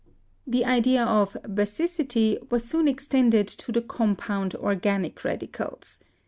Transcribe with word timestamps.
The 0.47 0.65
idea 0.65 1.05
of 1.05 1.33
"basicity" 1.43 2.49
was 2.49 2.63
soon 2.65 2.87
extended 2.87 3.47
to 3.49 3.71
the 3.71 3.83
com 3.83 4.15
pound 4.15 4.55
organic 4.55 5.23
radicals. 5.23 5.99